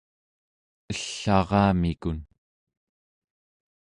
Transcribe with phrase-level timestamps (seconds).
[0.93, 2.19] ell'aramikun